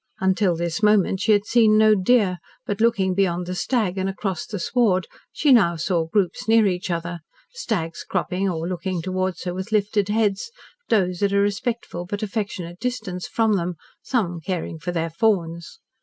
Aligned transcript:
Until 0.19 0.55
this 0.55 0.81
moment 0.81 1.19
she 1.19 1.31
had 1.31 1.45
seen 1.45 1.77
no 1.77 1.93
deer, 1.93 2.39
but 2.65 2.81
looking 2.81 3.13
beyond 3.13 3.45
the 3.45 3.53
stag 3.53 3.99
and 3.99 4.09
across 4.09 4.47
the 4.47 4.57
sward 4.57 5.05
she 5.31 5.53
now 5.53 5.75
saw 5.75 6.07
groups 6.07 6.47
near 6.47 6.65
each 6.65 6.89
other, 6.89 7.19
stags 7.51 8.03
cropping 8.03 8.49
or 8.49 8.67
looking 8.67 9.03
towards 9.03 9.43
her 9.43 9.53
with 9.53 9.71
lifted 9.71 10.09
heads, 10.09 10.49
does 10.89 11.21
at 11.21 11.31
a 11.33 11.37
respectful 11.37 12.07
but 12.07 12.23
affectionate 12.23 12.79
distance 12.79 13.27
from 13.27 13.57
them, 13.57 13.75
some 14.01 14.41
caring 14.43 14.79
for 14.79 14.91
their 14.91 15.11
fawns. 15.11 15.77